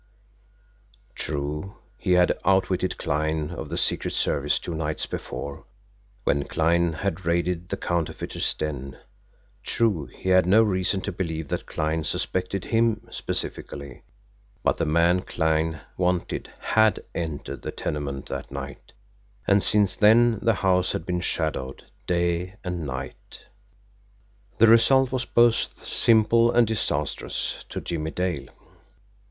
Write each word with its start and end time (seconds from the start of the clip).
True, 1.13 1.75
he 1.99 2.13
had 2.13 2.35
outwitted 2.43 2.97
Kline 2.97 3.51
of 3.51 3.69
the 3.69 3.77
secret 3.77 4.13
service 4.15 4.57
two 4.57 4.73
nights 4.73 5.05
before, 5.05 5.65
when 6.23 6.45
Kline 6.47 6.93
had 6.93 7.23
raided 7.23 7.69
the 7.69 7.77
counterfeiters' 7.77 8.55
den; 8.55 8.97
true, 9.61 10.07
he 10.07 10.29
had 10.29 10.47
no 10.47 10.63
reason 10.63 11.01
to 11.01 11.11
believe 11.11 11.49
that 11.49 11.67
Kline 11.67 12.03
suspected 12.03 12.65
HIM 12.65 13.09
specifically, 13.11 14.01
but 14.63 14.77
the 14.77 14.87
man 14.87 15.21
Kline 15.21 15.81
wanted 15.97 16.49
HAD 16.57 17.01
entered 17.13 17.61
the 17.61 17.69
tenement 17.71 18.25
that 18.25 18.49
night, 18.51 18.93
and 19.45 19.61
since 19.61 19.95
then 19.95 20.39
the 20.41 20.55
house 20.55 20.93
had 20.93 21.05
been 21.05 21.21
shadowed 21.21 21.83
day 22.07 22.55
and 22.63 22.87
night. 22.87 23.41
The 24.57 24.65
result 24.67 25.11
was 25.11 25.25
both 25.25 25.85
simple 25.85 26.49
and 26.51 26.65
disastrous 26.65 27.65
to 27.69 27.79
Jimmie 27.79 28.09
Dale. 28.09 28.47